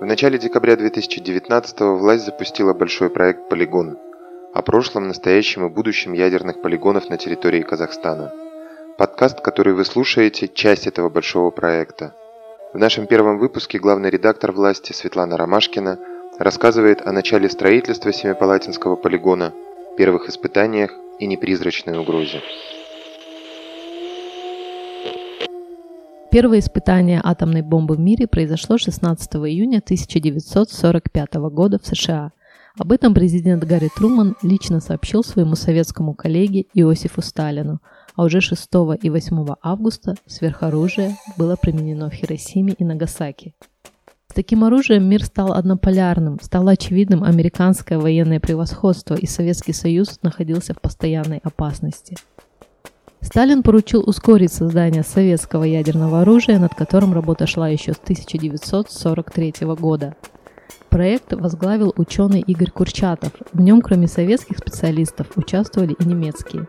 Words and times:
В 0.00 0.06
начале 0.06 0.38
декабря 0.38 0.76
2019 0.76 1.80
власть 1.80 2.24
запустила 2.24 2.72
большой 2.72 3.10
проект 3.10 3.50
«Полигон» 3.50 3.98
о 4.54 4.62
прошлом, 4.62 5.08
настоящем 5.08 5.66
и 5.66 5.68
будущем 5.68 6.14
ядерных 6.14 6.62
полигонов 6.62 7.10
на 7.10 7.18
территории 7.18 7.60
Казахстана. 7.60 8.32
Подкаст, 8.96 9.42
который 9.42 9.74
вы 9.74 9.84
слушаете, 9.84 10.48
часть 10.48 10.86
этого 10.86 11.10
большого 11.10 11.50
проекта. 11.50 12.14
В 12.72 12.78
нашем 12.78 13.06
первом 13.06 13.38
выпуске 13.38 13.78
главный 13.78 14.08
редактор 14.08 14.52
власти 14.52 14.94
Светлана 14.94 15.36
Ромашкина 15.36 15.98
рассказывает 16.38 17.06
о 17.06 17.12
начале 17.12 17.50
строительства 17.50 18.10
Семипалатинского 18.10 18.96
полигона, 18.96 19.52
первых 19.98 20.30
испытаниях 20.30 20.92
и 21.18 21.26
непризрачной 21.26 21.98
угрозе. 21.98 22.40
Первое 26.30 26.60
испытание 26.60 27.20
атомной 27.24 27.62
бомбы 27.62 27.96
в 27.96 27.98
мире 27.98 28.28
произошло 28.28 28.78
16 28.78 29.34
июня 29.34 29.78
1945 29.78 31.34
года 31.50 31.80
в 31.82 31.86
США. 31.88 32.30
Об 32.78 32.92
этом 32.92 33.14
президент 33.14 33.64
Гарри 33.64 33.90
Труман 33.96 34.36
лично 34.40 34.78
сообщил 34.78 35.24
своему 35.24 35.56
советскому 35.56 36.14
коллеге 36.14 36.66
Иосифу 36.72 37.20
Сталину, 37.20 37.80
а 38.14 38.22
уже 38.22 38.40
6 38.40 38.68
и 39.02 39.10
8 39.10 39.54
августа 39.60 40.14
сверхоружие 40.26 41.16
было 41.36 41.56
применено 41.56 42.08
в 42.10 42.14
Хиросиме 42.14 42.74
и 42.74 42.84
Нагасаки. 42.84 43.56
С 44.28 44.32
таким 44.32 44.62
оружием 44.62 45.08
мир 45.08 45.24
стал 45.24 45.52
однополярным, 45.52 46.38
стало 46.40 46.70
очевидным 46.70 47.24
американское 47.24 47.98
военное 47.98 48.38
превосходство, 48.38 49.16
и 49.16 49.26
Советский 49.26 49.72
Союз 49.72 50.20
находился 50.22 50.74
в 50.74 50.80
постоянной 50.80 51.38
опасности– 51.42 52.16
Сталин 53.22 53.62
поручил 53.62 54.02
ускорить 54.06 54.52
создание 54.52 55.02
советского 55.02 55.64
ядерного 55.64 56.22
оружия, 56.22 56.58
над 56.58 56.74
которым 56.74 57.12
работа 57.12 57.46
шла 57.46 57.68
еще 57.68 57.92
с 57.92 57.98
1943 57.98 59.54
года. 59.78 60.16
Проект 60.88 61.34
возглавил 61.34 61.92
ученый 61.96 62.40
Игорь 62.40 62.70
Курчатов. 62.70 63.32
В 63.52 63.60
нем, 63.60 63.82
кроме 63.82 64.08
советских 64.08 64.58
специалистов, 64.58 65.26
участвовали 65.36 65.94
и 65.98 66.04
немецкие. 66.04 66.66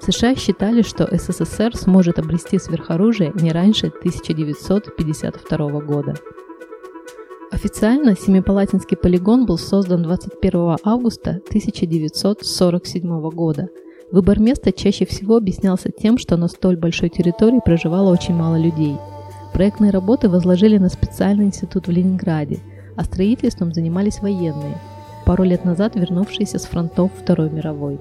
США 0.00 0.36
считали, 0.36 0.82
что 0.82 1.08
СССР 1.10 1.74
сможет 1.74 2.18
обрести 2.18 2.58
сверхоружие 2.58 3.32
не 3.34 3.50
раньше 3.50 3.86
1952 3.86 5.80
года. 5.80 6.14
Официально 7.50 8.14
Семипалатинский 8.14 8.96
полигон 8.96 9.46
был 9.46 9.56
создан 9.56 10.02
21 10.02 10.76
августа 10.84 11.40
1947 11.48 13.30
года– 13.30 13.70
Выбор 14.12 14.38
места 14.38 14.72
чаще 14.72 15.04
всего 15.04 15.36
объяснялся 15.36 15.90
тем, 15.90 16.16
что 16.16 16.36
на 16.36 16.46
столь 16.46 16.76
большой 16.76 17.08
территории 17.08 17.60
проживало 17.64 18.12
очень 18.12 18.34
мало 18.34 18.56
людей. 18.56 18.96
Проектные 19.52 19.90
работы 19.90 20.28
возложили 20.28 20.78
на 20.78 20.88
специальный 20.88 21.46
институт 21.46 21.88
в 21.88 21.90
Ленинграде, 21.90 22.60
а 22.96 23.02
строительством 23.02 23.72
занимались 23.72 24.20
военные, 24.20 24.78
пару 25.24 25.42
лет 25.42 25.64
назад 25.64 25.96
вернувшиеся 25.96 26.58
с 26.60 26.66
фронтов 26.66 27.10
Второй 27.20 27.50
мировой. 27.50 27.98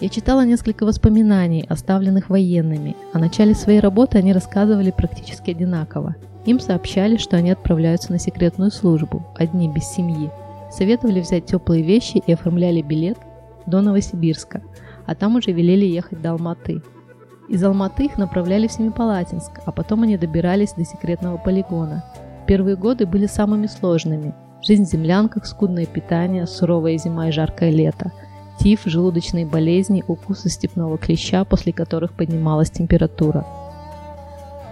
Я 0.00 0.08
читала 0.08 0.44
несколько 0.44 0.84
воспоминаний, 0.84 1.64
оставленных 1.68 2.28
военными. 2.28 2.96
О 3.12 3.20
начале 3.20 3.54
своей 3.54 3.78
работы 3.78 4.18
они 4.18 4.32
рассказывали 4.32 4.90
практически 4.90 5.52
одинаково. 5.52 6.16
Им 6.44 6.58
сообщали, 6.58 7.18
что 7.18 7.36
они 7.36 7.52
отправляются 7.52 8.10
на 8.10 8.18
секретную 8.18 8.72
службу, 8.72 9.24
одни 9.36 9.68
без 9.68 9.84
семьи. 9.84 10.28
Советовали 10.72 11.20
взять 11.20 11.46
теплые 11.46 11.84
вещи 11.84 12.20
и 12.26 12.32
оформляли 12.32 12.82
билет 12.82 13.18
до 13.66 13.80
Новосибирска, 13.80 14.62
а 15.06 15.14
там 15.14 15.36
уже 15.36 15.52
велели 15.52 15.84
ехать 15.84 16.20
до 16.20 16.32
Алматы. 16.32 16.82
Из 17.48 17.62
Алматы 17.62 18.06
их 18.06 18.18
направляли 18.18 18.66
в 18.66 18.72
Семипалатинск, 18.72 19.60
а 19.66 19.72
потом 19.72 20.02
они 20.02 20.16
добирались 20.16 20.72
до 20.72 20.84
секретного 20.84 21.36
полигона. 21.36 22.04
Первые 22.46 22.76
годы 22.76 23.06
были 23.06 23.26
самыми 23.26 23.66
сложными. 23.66 24.34
Жизнь 24.62 24.84
в 24.84 24.88
землянках, 24.88 25.46
скудное 25.46 25.86
питание, 25.86 26.46
суровая 26.46 26.96
зима 26.96 27.28
и 27.28 27.32
жаркое 27.32 27.70
лето, 27.70 28.12
тиф, 28.58 28.82
желудочные 28.84 29.44
болезни, 29.44 30.04
укусы 30.06 30.48
степного 30.48 30.98
клеща, 30.98 31.44
после 31.44 31.72
которых 31.72 32.12
поднималась 32.12 32.70
температура. 32.70 33.44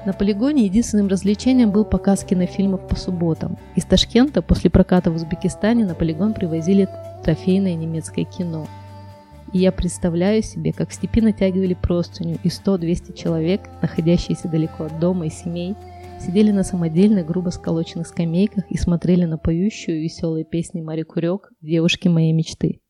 На 0.07 0.13
полигоне 0.13 0.65
единственным 0.65 1.09
развлечением 1.09 1.71
был 1.71 1.85
показ 1.85 2.25
кинофильмов 2.25 2.87
по 2.89 2.97
субботам. 2.97 3.59
Из 3.77 3.85
Ташкента 3.85 4.43
после 4.43 4.71
проката 4.71 5.11
в 5.11 5.17
Узбекистане 5.17 5.85
на 5.85 5.95
полигон 5.95 6.33
привозили 6.33 6.89
трофейное 7.23 7.75
немецкое 7.75 8.25
кино– 8.25 8.67
и 9.53 9.59
я 9.59 9.73
представляю 9.73 10.43
себе, 10.43 10.73
как 10.73 10.91
в 10.91 10.95
степи 10.95 11.21
натягивали 11.21 11.75
простыню, 11.75 12.39
и 12.43 12.49
100-200 12.49 13.17
человек, 13.17 13.63
находящиеся 13.83 14.49
далеко 14.49 14.85
от 14.85 14.99
дома 15.01 15.27
и 15.27 15.31
семей, 15.31 15.75
сидели 16.21 16.53
на 16.53 16.63
самодельных, 16.63 17.27
грубо 17.27 17.51
сколоченных 17.51 18.07
скамейках 18.07 18.65
и 18.71 18.77
смотрели 18.77 19.25
на 19.25 19.39
поющую 19.39 20.01
веселые 20.01 20.45
песни 20.45 20.81
Мари 20.81 21.03
Курек 21.03 21.51
«Девушки 21.61 22.09
моей 22.09 22.33
мечты». 22.33 22.81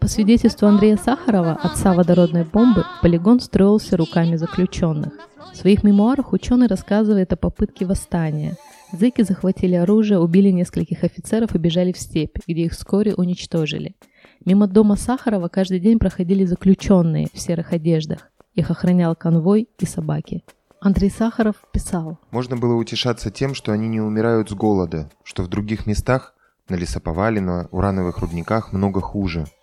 По 0.00 0.06
свидетельству 0.06 0.66
Андрея 0.66 0.96
Сахарова, 0.96 1.52
отца 1.62 1.92
водородной 1.92 2.44
бомбы, 2.44 2.84
полигон 3.02 3.40
строился 3.40 3.96
руками 3.96 4.36
заключенных. 4.36 5.12
В 5.52 5.56
своих 5.56 5.82
мемуарах 5.82 6.32
ученый 6.32 6.66
рассказывает 6.66 7.32
о 7.32 7.36
попытке 7.36 7.84
восстания. 7.84 8.56
Зыки 8.92 9.22
захватили 9.22 9.74
оружие, 9.74 10.18
убили 10.18 10.50
нескольких 10.50 11.04
офицеров 11.04 11.54
и 11.54 11.58
бежали 11.58 11.92
в 11.92 11.98
степь, 11.98 12.38
где 12.46 12.62
их 12.62 12.72
вскоре 12.72 13.14
уничтожили. 13.14 13.96
Мимо 14.44 14.66
дома 14.66 14.96
Сахарова 14.96 15.48
каждый 15.48 15.80
день 15.80 15.98
проходили 15.98 16.44
заключенные 16.44 17.28
в 17.32 17.38
серых 17.38 17.72
одеждах. 17.72 18.30
Их 18.54 18.70
охранял 18.70 19.14
конвой 19.14 19.68
и 19.78 19.84
собаки. 19.84 20.42
Андрей 20.80 21.10
Сахаров 21.10 21.56
писал. 21.72 22.18
Можно 22.30 22.56
было 22.56 22.74
утешаться 22.74 23.30
тем, 23.30 23.54
что 23.54 23.72
они 23.72 23.88
не 23.88 24.00
умирают 24.00 24.48
с 24.48 24.52
голода, 24.52 25.10
что 25.24 25.42
в 25.42 25.48
других 25.48 25.86
местах, 25.86 26.34
на 26.70 26.76
лесоповале, 26.76 27.68
урановых 27.70 28.18
рудниках, 28.18 28.72
много 28.72 29.00
хуже– 29.00 29.46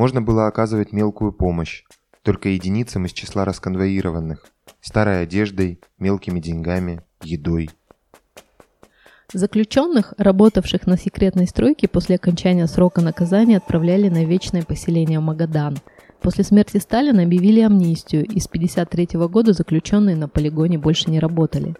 можно 0.00 0.22
было 0.22 0.46
оказывать 0.46 0.92
мелкую 0.92 1.30
помощь, 1.30 1.84
только 2.22 2.48
единицам 2.48 3.04
из 3.04 3.12
числа 3.12 3.44
расконвоированных, 3.44 4.46
старой 4.80 5.24
одеждой, 5.24 5.78
мелкими 5.98 6.40
деньгами, 6.40 7.02
едой. 7.22 7.68
Заключенных, 9.30 10.14
работавших 10.16 10.86
на 10.86 10.96
секретной 10.96 11.46
стройке 11.46 11.86
после 11.86 12.16
окончания 12.16 12.66
срока 12.66 13.02
наказания, 13.02 13.58
отправляли 13.58 14.08
на 14.08 14.24
вечное 14.24 14.62
поселение 14.62 15.20
Магадан. 15.20 15.76
После 16.22 16.44
смерти 16.44 16.78
Сталина 16.78 17.22
объявили 17.22 17.60
амнистию, 17.60 18.24
и 18.24 18.40
с 18.40 18.46
1953 18.46 19.20
года 19.28 19.52
заключенные 19.52 20.16
на 20.16 20.30
полигоне 20.30 20.78
больше 20.78 21.10
не 21.10 21.20
работали. 21.20 21.74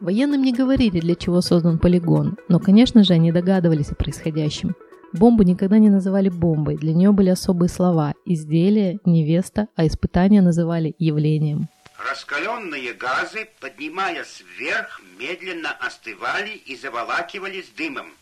Военным 0.00 0.42
не 0.42 0.52
говорили, 0.52 1.00
для 1.00 1.14
чего 1.14 1.40
создан 1.40 1.78
полигон, 1.78 2.36
но, 2.48 2.58
конечно 2.58 3.04
же, 3.04 3.12
они 3.14 3.32
догадывались 3.32 3.90
о 3.92 3.94
происходящем– 3.94 4.74
Бомбу 5.12 5.42
никогда 5.42 5.78
не 5.78 5.90
называли 5.90 6.28
бомбой, 6.28 6.76
для 6.76 6.94
нее 6.94 7.10
были 7.10 7.30
особые 7.30 7.68
слова. 7.68 8.14
Изделие, 8.24 9.00
невеста, 9.04 9.66
а 9.74 9.86
испытания 9.86 10.40
называли 10.40 10.94
явлением. 10.98 11.68
Раскаленные 12.08 12.94
газы, 12.94 13.48
поднимаясь 13.60 14.44
вверх, 14.56 15.02
медленно 15.18 15.72
остывали 15.72 16.50
и 16.50 16.76
заволакивались 16.76 17.70
дымом. 17.76 18.12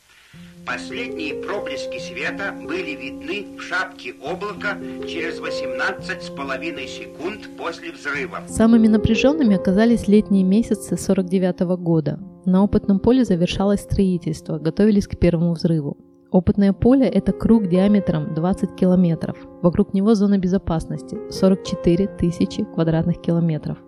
Последние 0.71 1.34
проблески 1.34 1.99
света 1.99 2.53
были 2.53 2.91
видны 2.91 3.56
в 3.56 3.62
шапке 3.62 4.12
облака 4.23 4.77
через 5.09 5.41
18 5.41 6.23
с 6.23 6.29
половиной 6.29 6.87
секунд 6.87 7.49
после 7.56 7.91
взрыва. 7.93 8.41
Самыми 8.49 8.87
напряженными 8.87 9.56
оказались 9.56 10.09
летние 10.09 10.45
месяцы 10.45 10.99
49 10.99 11.61
года. 11.81 12.21
На 12.45 12.62
опытном 12.62 12.99
поле 13.01 13.25
завершалось 13.25 13.81
строительство, 13.81 14.59
готовились 14.59 15.06
к 15.06 15.19
первому 15.19 15.55
взрыву. 15.55 15.97
Опытное 16.31 16.75
поле– 16.75 17.06
это 17.09 17.32
круг 17.32 17.67
диаметром 17.69 18.35
20 18.35 18.75
километров. 18.75 19.38
Вокруг 19.62 19.94
него 19.94 20.15
зона 20.15 20.37
безопасности– 20.37 21.17
44 21.31 22.09
тысячи 22.19 22.65
квадратных 22.65 23.23
километров. 23.23 23.79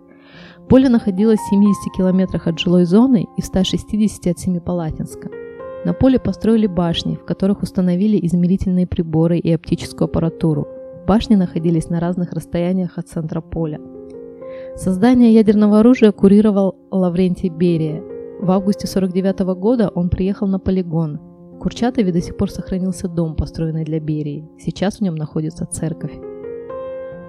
Поле 0.67 0.89
находилось 0.89 1.39
в 1.39 1.49
70 1.49 1.95
километрах 1.95 2.47
от 2.47 2.57
жилой 2.57 2.85
зоны 2.85 3.27
и 3.37 3.41
в 3.43 3.45
160 3.45 4.25
от 4.25 4.39
Семипалатинска. 4.39 5.40
На 5.85 5.93
поле 5.93 6.19
построили 6.19 6.67
башни, 6.67 7.15
в 7.15 7.25
которых 7.25 7.63
установили 7.63 8.23
измерительные 8.25 8.87
приборы 8.87 9.39
и 9.39 9.51
оптическую 9.51 10.05
аппаратуру. 10.05 10.67
Башни 11.07 11.35
находились 11.35 11.89
на 11.89 11.99
разных 11.99 12.33
расстояниях 12.33 12.97
от 12.97 13.07
центра 13.07 13.41
поля. 13.41 13.79
Создание 14.75 15.33
ядерного 15.33 15.79
оружия 15.79 16.11
курировал 16.11 16.75
Лаврентий 16.91 17.49
Берия. 17.49 18.01
В 18.39 18.51
августе 18.51 18.87
1949 18.87 19.59
года 19.59 19.89
он 19.89 20.09
приехал 20.09 20.47
на 20.47 20.59
полигон, 20.59 21.19
Курчатове 21.61 22.11
до 22.11 22.21
сих 22.21 22.37
пор 22.37 22.49
сохранился 22.49 23.07
дом, 23.07 23.35
построенный 23.35 23.83
для 23.83 23.99
Берии. 23.99 24.49
Сейчас 24.57 24.97
в 24.97 25.01
нем 25.01 25.13
находится 25.13 25.67
церковь. 25.67 26.13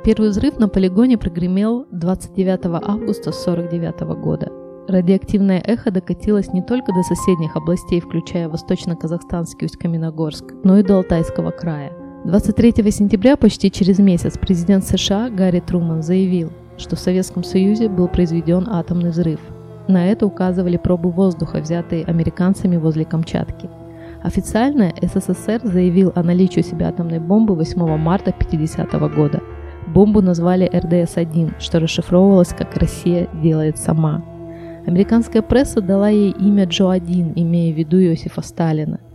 Первый 0.04 0.31
взрыв 0.31 0.58
на 0.58 0.69
полигоне 0.69 1.19
прогремел 1.19 1.87
29 1.90 2.64
августа 2.82 3.28
1949 3.28 4.00
года. 4.22 4.62
Радиоактивное 4.92 5.58
эхо 5.64 5.90
докатилось 5.90 6.52
не 6.52 6.60
только 6.60 6.92
до 6.92 7.02
соседних 7.02 7.56
областей, 7.56 7.98
включая 7.98 8.50
восточно-казахстанский 8.50 9.64
Усть-Каменогорск, 9.64 10.44
но 10.64 10.76
и 10.76 10.82
до 10.82 10.98
Алтайского 10.98 11.50
края. 11.50 11.94
23 12.26 12.92
сентября, 12.92 13.38
почти 13.38 13.70
через 13.70 13.98
месяц, 13.98 14.36
президент 14.36 14.84
США 14.84 15.30
Гарри 15.30 15.60
Труман 15.60 16.02
заявил, 16.02 16.52
что 16.76 16.96
в 16.96 16.98
Советском 16.98 17.42
Союзе 17.42 17.88
был 17.88 18.06
произведен 18.06 18.68
атомный 18.68 19.12
взрыв. 19.12 19.40
На 19.88 20.08
это 20.08 20.26
указывали 20.26 20.76
пробы 20.76 21.10
воздуха, 21.10 21.62
взятые 21.62 22.04
американцами 22.04 22.76
возле 22.76 23.06
Камчатки. 23.06 23.70
Официально 24.22 24.92
СССР 25.00 25.62
заявил 25.64 26.12
о 26.14 26.22
наличии 26.22 26.60
у 26.60 26.64
себя 26.64 26.90
атомной 26.90 27.18
бомбы 27.18 27.54
8 27.54 27.96
марта 27.96 28.28
1950 28.28 29.14
года. 29.16 29.40
Бомбу 29.86 30.20
назвали 30.20 30.68
РДС-1, 30.70 31.54
что 31.60 31.80
расшифровывалось 31.80 32.52
как 32.52 32.76
«Россия 32.76 33.26
делает 33.42 33.78
сама». 33.78 34.22
Американская 34.87 35.43
пресса 35.43 35.81
дала 35.81 36.08
ей 36.08 36.32
имя 36.32 36.64
Джо-1, 36.64 37.32
имея 37.37 37.73
в 37.73 37.79
виду 37.79 38.00
Иосифа 38.00 38.43
Сталина– 38.43 39.00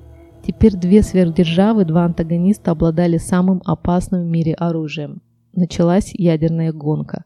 Теперь 0.47 0.77
две 0.77 1.03
сверхдержавы, 1.03 1.83
два 1.83 2.05
антагониста 2.05 2.71
обладали 2.71 3.17
самым 3.17 3.61
опасным 3.65 4.23
в 4.23 4.27
мире 4.27 4.53
оружием. 4.53 5.21
Началась 5.53 6.11
ядерная 6.13 6.71
гонка. 6.71 7.25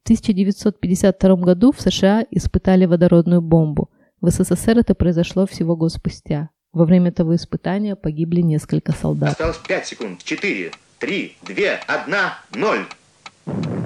В 0.00 0.04
1952 0.04 1.36
году 1.36 1.70
в 1.72 1.80
США 1.82 2.24
испытали 2.30 2.86
водородную 2.86 3.42
бомбу. 3.42 3.90
В 4.22 4.30
СССР 4.30 4.78
это 4.78 4.94
произошло 4.94 5.44
всего 5.46 5.76
год 5.76 5.92
спустя. 5.92 6.48
Во 6.72 6.86
время 6.86 7.12
того 7.12 7.34
испытания 7.34 7.94
погибли 7.94 8.40
несколько 8.40 8.92
солдат. 8.92 9.32
Осталось 9.32 9.58
5 9.58 9.86
секунд. 9.86 10.24
4, 10.24 10.70
3, 10.98 11.36
2, 11.46 11.54
1, 11.86 12.14
0. 12.54 13.85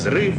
Взрыв 0.00 0.34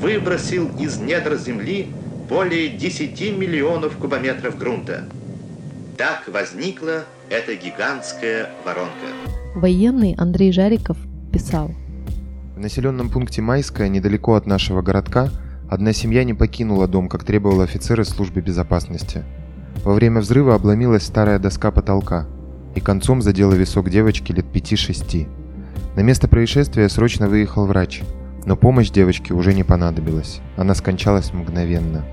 выбросил 0.00 0.68
из 0.78 0.98
недр 0.98 1.34
земли 1.34 1.88
более 2.28 2.68
10 2.68 3.36
миллионов 3.36 3.96
кубометров 3.96 4.56
грунта. 4.56 5.06
Так 5.96 6.28
возникла 6.32 7.02
эта 7.28 7.56
гигантская 7.56 8.50
воронка. 8.64 9.08
Военный 9.56 10.14
Андрей 10.16 10.52
Жариков 10.52 10.96
писал. 11.32 11.72
В 12.54 12.60
населенном 12.60 13.10
пункте 13.10 13.42
Майская, 13.42 13.88
недалеко 13.88 14.34
от 14.36 14.46
нашего 14.46 14.80
городка, 14.80 15.28
одна 15.68 15.92
семья 15.92 16.22
не 16.22 16.34
покинула 16.34 16.86
дом, 16.86 17.08
как 17.08 17.24
требовал 17.24 17.62
офицер 17.62 18.00
из 18.00 18.10
службы 18.10 18.42
безопасности. 18.42 19.24
Во 19.82 19.92
время 19.92 20.20
взрыва 20.20 20.54
обломилась 20.54 21.02
старая 21.02 21.40
доска 21.40 21.72
потолка, 21.72 22.28
и 22.76 22.80
концом 22.80 23.22
задела 23.22 23.54
висок 23.54 23.90
девочки 23.90 24.30
лет 24.30 24.46
5-6. 24.54 25.26
На 25.96 26.00
место 26.02 26.28
происшествия 26.28 26.88
срочно 26.88 27.26
выехал 27.26 27.66
врач, 27.66 28.00
но 28.46 28.56
помощь 28.56 28.90
девочке 28.90 29.34
уже 29.34 29.54
не 29.54 29.64
понадобилась. 29.64 30.40
Она 30.56 30.74
скончалась 30.74 31.32
мгновенно. 31.32 32.04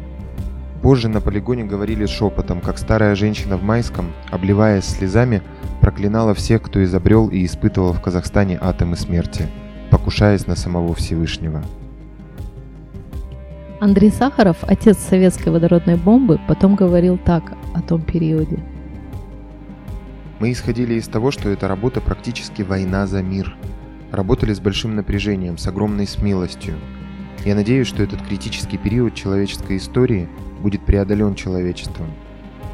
Позже 0.81 1.09
на 1.09 1.21
полигоне 1.21 1.63
говорили 1.63 2.05
шепотом, 2.05 2.59
как 2.59 2.77
старая 2.77 3.15
женщина 3.15 3.57
в 3.57 3.63
Майском, 3.63 4.11
обливаясь 4.31 4.85
слезами, 4.85 5.43
проклинала 5.79 6.33
всех, 6.33 6.63
кто 6.63 6.83
изобрел 6.83 7.27
и 7.27 7.45
испытывал 7.45 7.93
в 7.93 8.01
Казахстане 8.01 8.57
атомы 8.59 8.95
смерти, 8.95 9.47
покушаясь 9.91 10.47
на 10.47 10.55
самого 10.55 10.95
Всевышнего. 10.95 11.61
Андрей 13.79 14.11
Сахаров, 14.11 14.57
отец 14.61 14.97
советской 14.97 15.49
водородной 15.49 15.95
бомбы, 15.95 16.39
потом 16.47 16.75
говорил 16.75 17.17
так 17.17 17.53
о 17.73 17.81
том 17.81 18.01
периоде. 18.01 18.59
Мы 20.39 20.51
исходили 20.51 20.95
из 20.95 21.07
того, 21.07 21.29
что 21.29 21.49
эта 21.49 21.67
работа 21.67 22.01
практически 22.01 22.63
война 22.63 23.05
за 23.05 23.21
мир. 23.21 23.55
Работали 24.11 24.53
с 24.53 24.59
большим 24.59 24.95
напряжением, 24.95 25.57
с 25.57 25.67
огромной 25.67 26.07
смелостью. 26.07 26.75
Я 27.45 27.55
надеюсь, 27.55 27.87
что 27.87 28.03
этот 28.03 28.21
критический 28.21 28.77
период 28.77 29.15
человеческой 29.15 29.77
истории– 29.77 30.29
будет 30.61 30.85
преодолен 30.85 31.35
человечеством. 31.35 32.07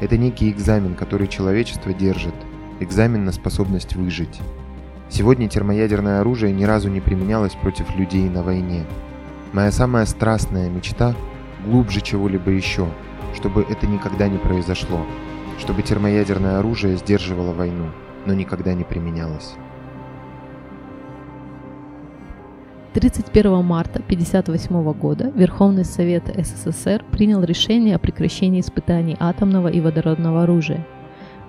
Это 0.00 0.16
некий 0.16 0.50
экзамен, 0.50 0.94
который 0.94 1.26
человечество 1.26 1.92
держит, 1.92 2.34
экзамен 2.80 3.24
на 3.24 3.32
способность 3.32 3.96
выжить. 3.96 4.40
Сегодня 5.08 5.48
термоядерное 5.48 6.20
оружие 6.20 6.52
ни 6.52 6.64
разу 6.64 6.88
не 6.88 7.00
применялось 7.00 7.54
против 7.54 7.96
людей 7.96 8.28
на 8.28 8.42
войне. 8.42 8.84
Моя 9.52 9.72
самая 9.72 10.04
страстная 10.04 10.68
мечта– 10.68 11.14
глубже 11.66 12.00
чего-либо 12.00 12.50
еще, 12.50 12.86
чтобы 13.34 13.62
это 13.68 13.86
никогда 13.86 14.28
не 14.28 14.38
произошло, 14.38 15.04
чтобы 15.58 15.82
термоядерное 15.82 16.58
оружие 16.58 16.96
сдерживало 16.96 17.52
войну, 17.52 17.86
но 18.26 18.34
никогда 18.34 18.74
не 18.74 18.84
применялось. 18.84 19.54
31 22.98 23.64
марта 23.64 24.00
1958 24.00 24.92
года 24.92 25.30
Верховный 25.36 25.84
Совет 25.84 26.24
СССР 26.36 27.04
принял 27.12 27.44
решение 27.44 27.94
о 27.94 28.00
прекращении 28.00 28.60
испытаний 28.60 29.16
атомного 29.20 29.68
и 29.68 29.80
водородного 29.80 30.42
оружия. 30.42 30.84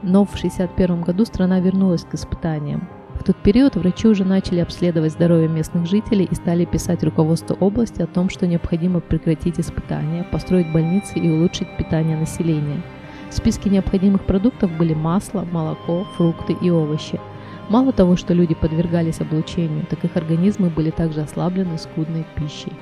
Но 0.03 0.25
в 0.25 0.35
1961 0.35 1.01
году 1.01 1.25
страна 1.25 1.59
вернулась 1.59 2.03
к 2.03 2.13
испытаниям. 2.13 2.87
В 3.15 3.23
тот 3.23 3.35
период 3.37 3.75
врачи 3.75 4.07
уже 4.07 4.25
начали 4.25 4.59
обследовать 4.59 5.13
здоровье 5.13 5.47
местных 5.47 5.87
жителей 5.87 6.27
и 6.29 6.35
стали 6.35 6.65
писать 6.65 7.03
руководству 7.03 7.57
области 7.59 8.03
о 8.03 8.07
том, 8.07 8.29
что 8.29 8.45
необходимо 8.45 8.99
прекратить 8.99 9.59
испытания, 9.59 10.25
построить 10.31 10.71
больницы 10.71 11.17
и 11.17 11.31
улучшить 11.31 11.75
питание 11.77 12.15
населения. 12.15 12.83
В 13.31 13.33
списке 13.33 13.71
необходимых 13.71 14.23
продуктов 14.23 14.69
были 14.77 14.93
масло, 14.93 15.47
молоко, 15.51 16.05
фрукты 16.15 16.55
и 16.61 16.69
овощи– 16.69 17.19
Мало 17.69 17.92
того, 17.92 18.16
что 18.16 18.33
люди 18.33 18.56
подвергались 18.56 19.21
облучению, 19.21 19.86
так 19.88 20.04
их 20.04 20.16
организмы 20.18 20.69
были 20.69 20.89
также 20.89 21.21
ослаблены 21.21 21.77
скудной 21.77 22.25
пищей. 22.36 22.74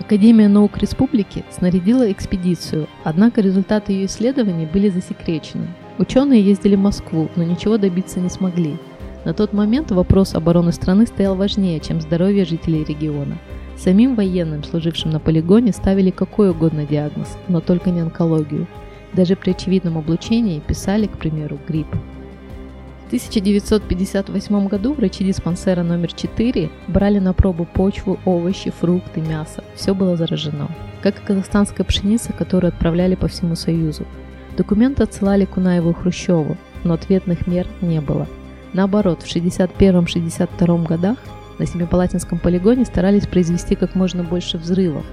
Академия 0.00 0.48
наук 0.48 0.78
республики 0.78 1.44
снарядила 1.50 2.10
экспедицию, 2.10 2.88
однако 3.04 3.40
результаты 3.40 3.92
ее 3.92 4.06
исследований 4.06 4.66
были 4.66 4.88
засекречены. 4.88 5.68
Ученые 5.98 6.40
ездили 6.40 6.76
в 6.76 6.80
Москву, 6.80 7.28
но 7.36 7.44
ничего 7.44 7.78
добиться 7.78 8.20
не 8.20 8.28
смогли. 8.28 8.78
На 9.24 9.32
тот 9.32 9.52
момент 9.52 9.90
вопрос 9.90 10.34
обороны 10.34 10.72
страны 10.72 11.06
стоял 11.06 11.34
важнее, 11.34 11.80
чем 11.80 12.00
здоровье 12.00 12.44
жителей 12.44 12.84
региона. 12.84 13.38
Самим 13.76 14.14
военным, 14.14 14.64
служившим 14.64 15.10
на 15.10 15.20
полигоне, 15.20 15.72
ставили 15.72 16.10
какой 16.10 16.50
угодно 16.50 16.84
диагноз, 16.84 17.36
но 17.46 17.60
только 17.60 17.90
не 17.90 18.00
онкологию. 18.00 18.66
Даже 19.12 19.36
при 19.36 19.50
очевидном 19.50 19.98
облучении 19.98 20.60
писали, 20.60 21.06
к 21.06 21.18
примеру, 21.18 21.58
грипп. 21.66 21.88
В 23.08 23.10
1958 23.10 24.68
году 24.68 24.92
врачи 24.92 25.24
диспансера 25.24 25.82
номер 25.82 26.12
4 26.12 26.70
брали 26.88 27.18
на 27.18 27.32
пробу 27.32 27.64
почву, 27.64 28.20
овощи, 28.26 28.70
фрукты, 28.70 29.22
мясо. 29.22 29.64
Все 29.74 29.94
было 29.94 30.14
заражено. 30.14 30.68
Как 31.00 31.18
и 31.18 31.24
казахстанская 31.24 31.86
пшеница, 31.86 32.34
которую 32.34 32.68
отправляли 32.68 33.14
по 33.14 33.26
всему 33.26 33.54
Союзу. 33.54 34.04
Документы 34.58 35.04
отсылали 35.04 35.46
Кунаеву 35.46 35.92
и 35.92 35.94
Хрущеву, 35.94 36.58
но 36.84 36.92
ответных 36.92 37.46
мер 37.46 37.66
не 37.80 38.02
было. 38.02 38.28
Наоборот, 38.74 39.22
в 39.22 39.34
1961-1962 39.34 40.86
годах 40.86 41.16
на 41.58 41.64
Семипалатинском 41.64 42.38
полигоне 42.38 42.84
старались 42.84 43.26
произвести 43.26 43.74
как 43.74 43.94
можно 43.94 44.22
больше 44.22 44.58
взрывов. 44.58 45.06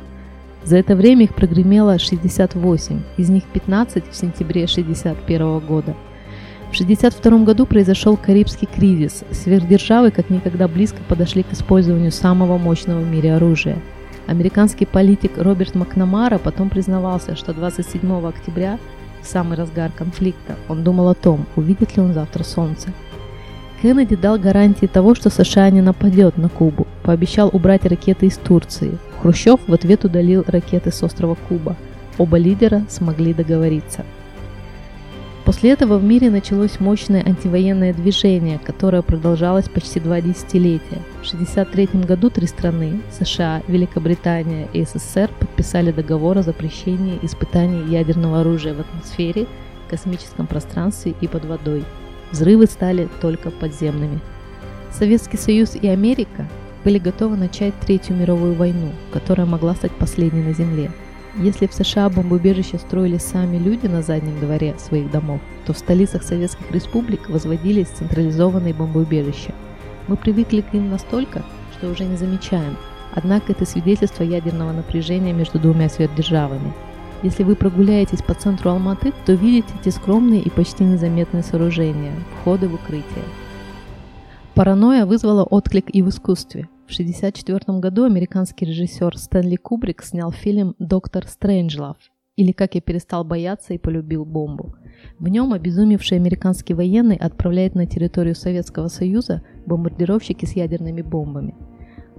За 0.66 0.76
это 0.76 0.98
время 0.98 1.24
их 1.24 1.34
прогремело 1.34 1.98
68, 1.98 3.04
из 3.16 3.30
них 3.30 3.46
15 3.46 4.12
в 4.12 4.14
сентябре 4.14 4.66
1961 4.66 5.60
года– 5.60 5.96
в 6.72 6.82
1962 6.82 7.46
году 7.46 7.66
произошел 7.66 8.18
Карибский 8.18 8.68
кризис. 8.68 9.24
Сверхдержавы 9.32 10.12
как 10.12 10.30
никогда 10.30 10.68
близко 10.68 10.98
подошли 11.08 11.44
к 11.44 11.54
использованию 11.54 12.12
самого 12.12 12.58
мощного 12.58 13.00
в 13.00 13.08
мире 13.08 13.36
оружия. 13.36 13.78
Американский 14.28 14.86
политик 14.86 15.38
Роберт 15.38 15.76
Макнамара 15.76 16.38
потом 16.38 16.70
признавался, 16.70 17.36
что 17.36 17.54
27 17.54 18.28
октября, 18.28 18.80
в 19.22 19.28
самый 19.28 19.58
разгар 19.58 19.92
конфликта, 19.96 20.56
он 20.68 20.84
думал 20.84 21.10
о 21.10 21.14
том, 21.14 21.46
увидит 21.56 21.96
ли 21.96 22.02
он 22.02 22.14
завтра 22.14 22.44
солнце. 22.44 22.90
Кеннеди 23.82 24.16
дал 24.16 24.40
гарантии 24.40 24.88
того, 24.88 25.14
что 25.14 25.30
США 25.30 25.70
не 25.70 25.82
нападет 25.82 26.38
на 26.38 26.50
Кубу, 26.50 26.88
пообещал 27.04 27.50
убрать 27.54 27.86
ракеты 27.86 28.26
из 28.26 28.38
Турции. 28.38 28.98
Хрущев 29.22 29.60
в 29.68 29.74
ответ 29.74 30.06
удалил 30.06 30.44
ракеты 30.48 30.92
с 30.92 31.04
острова 31.04 31.38
Куба. 31.48 31.76
Оба 32.18 32.38
лидера 32.38 32.84
смогли 32.90 33.34
договориться. 33.34 34.04
После 35.46 35.70
этого 35.70 36.00
в 36.00 36.04
мире 36.04 36.32
началось 36.32 36.80
мощное 36.80 37.24
антивоенное 37.24 37.94
движение, 37.94 38.58
которое 38.58 39.04
продолжалось 39.04 39.70
почти 39.70 40.00
два 40.00 40.20
десятилетия. 40.20 41.04
В 41.22 41.28
1963 41.28 42.02
году 42.02 42.32
три 42.32 42.48
страны– 42.48 43.02
США, 43.20 43.62
Великобритания 43.68 44.68
и 44.74 44.84
СССР– 44.84 45.30
подписали 45.40 45.92
договор 45.92 46.40
о 46.40 46.42
запрещении 46.42 47.20
испытаний 47.22 47.94
ядерного 47.94 48.42
оружия 48.42 48.74
в 48.74 48.80
атмосфере, 48.80 49.46
космическом 49.88 50.48
пространстве 50.48 51.14
и 51.22 51.28
под 51.28 51.46
водой. 51.46 51.86
Взрывы 52.32 52.66
стали 52.66 53.08
только 53.22 53.52
подземными. 53.52 54.22
Советский 54.92 55.38
Союз 55.38 55.76
и 55.80 55.88
Америка 55.88 56.48
были 56.84 56.98
готовы 56.98 57.38
начать 57.38 57.80
Третью 57.82 58.16
мировую 58.16 58.56
войну, 58.56 58.92
которая 59.14 59.46
могла 59.46 59.76
стать 59.76 59.92
последней 59.92 60.42
на 60.42 60.54
Земле– 60.54 60.92
если 61.38 61.68
в 61.68 61.74
США 61.74 62.10
бомбоубежища 62.10 62.78
строили 62.78 63.18
сами 63.18 63.58
люди 63.58 63.88
на 63.88 64.02
заднем 64.02 64.40
дворе 64.40 64.76
своих 64.78 65.12
домов, 65.12 65.42
то 65.66 65.74
в 65.74 65.78
столицах 65.78 66.24
советских 66.24 66.72
республик 66.72 67.30
возводились 67.30 67.88
централизованные 67.88 68.74
бомбоубежища. 68.74 69.54
Мы 70.08 70.16
привыкли 70.16 70.62
к 70.62 70.74
ним 70.74 70.90
настолько, 70.90 71.44
что 71.78 71.90
уже 71.90 72.06
не 72.06 72.16
замечаем, 72.16 72.78
однако 73.14 73.52
это 73.52 73.66
свидетельство 73.66 74.24
ядерного 74.24 74.72
напряжения 74.72 75.34
между 75.34 75.60
двумя 75.60 75.90
сверхдержавами. 75.90 76.74
Если 77.24 77.44
вы 77.44 77.56
прогуляетесь 77.56 78.22
по 78.22 78.34
центру 78.34 78.70
Алматы, 78.70 79.12
то 79.26 79.34
видите 79.34 79.74
эти 79.82 79.90
скромные 79.90 80.42
и 80.42 80.50
почти 80.50 80.84
незаметные 80.84 81.44
сооружения– 81.44 82.14
входы 82.42 82.68
в 82.68 82.76
укрытие. 82.76 83.26
Паранойя 84.54 85.06
вызвала 85.06 85.44
отклик 85.44 85.94
и 85.94 86.02
в 86.02 86.10
искусстве. 86.10 86.70
В 86.88 86.94
1964 86.94 87.80
году 87.80 88.04
американский 88.04 88.64
режиссер 88.66 89.18
Стэнли 89.18 89.56
Кубрик 89.56 90.04
снял 90.04 90.32
фильм 90.32 90.76
«Доктор 90.78 91.28
Стрэнджлав» 91.28 91.98
или 92.36 92.52
«Как 92.52 92.76
я 92.76 92.82
перестал 92.82 93.24
бояться 93.24 93.74
и 93.74 93.80
полюбил 93.80 94.24
бомбу». 94.24 94.76
В 95.18 95.28
нем 95.28 95.54
обезумевший 95.54 96.18
американский 96.18 96.76
военный 96.76 97.16
отправляет 97.16 97.74
на 97.74 97.88
территорию 97.88 98.36
Советского 98.36 98.88
Союза 98.88 99.42
бомбардировщики 99.66 100.46
с 100.46 100.56
ядерными 100.56 101.02
бомбами– 101.02 101.56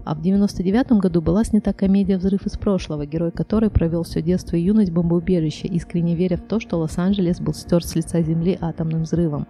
а 0.07 0.15
в 0.15 0.21
1999 0.21 1.01
году 1.01 1.21
была 1.21 1.43
снята 1.43 1.73
комедия 1.73 2.17
«Взрыв 2.17 2.47
из 2.47 2.57
прошлого», 2.57 3.07
герой 3.07 3.33
которой 3.33 3.71
провел 3.71 4.05
все 4.05 4.23
детство 4.23 4.55
и 4.55 4.61
юность 4.61 4.91
в 4.91 4.95
бомбоубежище, 4.95 5.67
искренне 5.67 6.15
веря 6.15 6.37
в 6.37 6.43
то, 6.43 6.61
что 6.61 6.79
Лос-Анджелес 6.79 7.41
был 7.41 7.55
стерт 7.55 7.85
с 7.85 7.97
лица 7.97 8.23
земли 8.23 8.57
атомным 8.61 9.03
взрывом. 9.03 9.49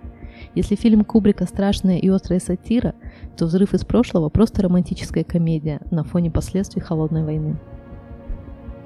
Если 0.55 0.75
фильм 0.75 1.05
Кубрика 1.05 1.45
страшная 1.45 1.99
и 1.99 2.09
острая 2.09 2.41
сатира, 2.41 2.95
то 3.37 3.45
«Взрыв 3.45 3.75
из 3.75 3.85
прошлого» 3.85 4.31
просто 4.31 4.63
романтическая 4.63 5.25
комедия 5.25 5.81
на 5.91 6.05
фоне 6.05 6.31
последствий 6.31 6.81
холодной 6.81 7.23
войны. 7.23 7.59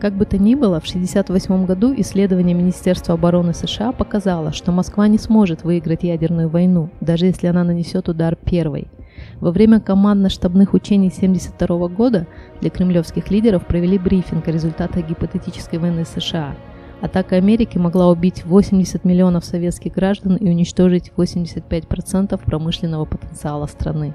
Как 0.01 0.15
бы 0.15 0.25
то 0.25 0.39
ни 0.39 0.57
было, 0.57 0.81
в 0.81 0.89
1968 0.89 1.67
году 1.67 1.95
исследование 1.99 2.57
Министерства 2.57 3.15
обороны 3.15 3.55
США 3.55 3.93
показало, 3.93 4.53
что 4.53 4.73
Москва 4.73 5.07
не 5.07 5.19
сможет 5.19 5.63
выиграть 5.63 6.03
ядерную 6.03 6.49
войну, 6.49 6.91
даже 7.01 7.27
если 7.27 7.47
она 7.47 7.63
нанесет 7.63 8.09
удар 8.09 8.35
первой– 8.35 8.89
во 9.41 9.51
время 9.51 9.81
командно-штабных 9.81 10.75
учений 10.75 11.09
1972 11.09 11.89
года 11.89 12.27
для 12.61 12.71
кремлевских 12.71 13.31
лидеров 13.31 13.67
провели 13.67 13.99
брифинг 13.99 14.47
о 14.49 14.53
результатах 14.53 15.09
гипотетической 15.09 15.79
войны 15.79 16.05
США. 16.05 16.55
Атака 17.01 17.37
Америки 17.37 17.79
могла 17.79 18.09
убить 18.09 18.45
80 18.45 19.05
миллионов 19.05 19.45
советских 19.45 19.95
граждан 19.95 20.37
и 20.37 20.51
уничтожить 20.51 21.13
85% 21.17 22.39
промышленного 22.45 23.07
потенциала 23.07 23.67
страны. 23.67 24.15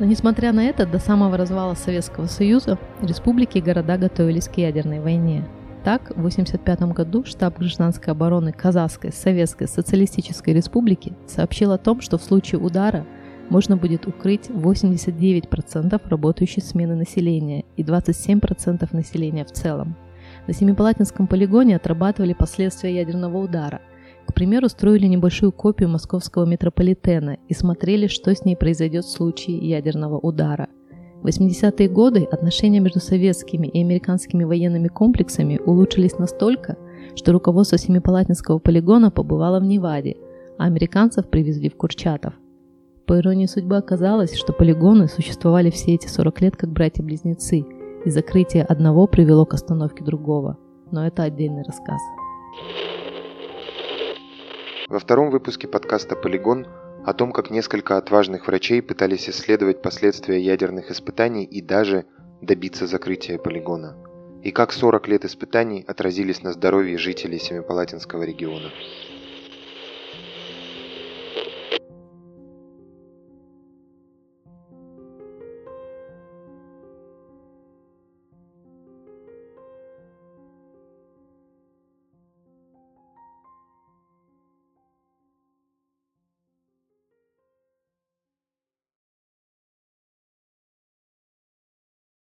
Но 0.00 0.06
несмотря 0.06 0.52
на 0.52 0.64
это, 0.64 0.86
до 0.86 0.98
самого 0.98 1.36
развала 1.36 1.74
Советского 1.74 2.26
Союза 2.26 2.78
республики 3.02 3.58
и 3.58 3.60
города 3.60 3.98
готовились 3.98 4.48
к 4.48 4.56
ядерной 4.56 4.98
войне. 4.98 5.44
Так, 5.84 6.08
в 6.08 6.18
1985 6.26 6.80
году 6.94 7.24
штаб 7.24 7.58
гражданской 7.58 8.12
обороны 8.12 8.52
Казахской 8.52 9.12
Советской 9.12 9.68
Социалистической 9.68 10.52
Республики 10.52 11.14
сообщил 11.26 11.72
о 11.72 11.78
том, 11.78 12.00
что 12.00 12.18
в 12.18 12.22
случае 12.22 12.60
удара– 12.60 13.06
можно 13.50 13.76
будет 13.76 14.06
укрыть 14.06 14.48
89% 14.48 16.00
работающей 16.08 16.62
смены 16.62 16.94
населения 16.94 17.64
и 17.76 17.82
27% 17.82 18.88
населения 18.92 19.44
в 19.44 19.52
целом. 19.52 19.96
На 20.46 20.54
Семипалатинском 20.54 21.26
полигоне 21.26 21.76
отрабатывали 21.76 22.32
последствия 22.32 22.94
ядерного 22.94 23.38
удара. 23.38 23.80
К 24.26 24.32
примеру, 24.32 24.68
строили 24.68 25.06
небольшую 25.06 25.52
копию 25.52 25.88
московского 25.88 26.44
метрополитена 26.46 27.38
и 27.48 27.54
смотрели, 27.54 28.06
что 28.06 28.34
с 28.34 28.44
ней 28.44 28.56
произойдет 28.56 29.04
в 29.04 29.10
случае 29.10 29.58
ядерного 29.58 30.18
удара. 30.18 30.68
В 31.22 31.26
80-е 31.26 31.88
годы 31.88 32.24
отношения 32.30 32.80
между 32.80 33.00
советскими 33.00 33.66
и 33.66 33.80
американскими 33.82 34.44
военными 34.44 34.88
комплексами 34.88 35.58
улучшились 35.58 36.18
настолько, 36.18 36.76
что 37.16 37.32
руководство 37.32 37.76
Семипалатинского 37.76 38.58
полигона 38.58 39.10
побывало 39.10 39.60
в 39.60 39.64
Неваде, 39.64 40.16
а 40.56 40.64
американцев 40.64 41.28
привезли 41.28 41.68
в 41.68 41.76
Курчатов– 41.76 42.34
по 43.10 43.18
иронии 43.18 43.46
судьбы 43.46 43.76
оказалось, 43.76 44.36
что 44.36 44.52
полигоны 44.52 45.08
существовали 45.08 45.70
все 45.70 45.94
эти 45.96 46.06
40 46.06 46.40
лет 46.42 46.56
как 46.56 46.70
братья-близнецы, 46.70 47.64
и 48.04 48.08
закрытие 48.08 48.62
одного 48.62 49.08
привело 49.08 49.44
к 49.44 49.52
остановке 49.52 50.04
другого. 50.04 50.58
Но 50.92 51.04
это 51.04 51.24
отдельный 51.24 51.64
рассказ. 51.64 52.00
Во 54.88 55.00
втором 55.00 55.30
выпуске 55.32 55.66
подкаста 55.66 56.14
«Полигон» 56.14 56.68
о 57.04 57.12
том, 57.12 57.32
как 57.32 57.50
несколько 57.50 57.96
отважных 57.96 58.46
врачей 58.46 58.80
пытались 58.80 59.28
исследовать 59.28 59.82
последствия 59.82 60.40
ядерных 60.40 60.92
испытаний 60.92 61.42
и 61.42 61.60
даже 61.60 62.04
добиться 62.40 62.86
закрытия 62.86 63.38
полигона. 63.38 63.96
И 64.44 64.52
как 64.52 64.70
40 64.70 65.08
лет 65.08 65.24
испытаний 65.24 65.84
отразились 65.84 66.44
на 66.44 66.52
здоровье 66.52 66.96
жителей 66.96 67.40
Семипалатинского 67.40 68.22
региона. 68.22 68.70